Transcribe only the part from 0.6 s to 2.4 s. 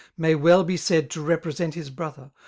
be said' to represent his brother.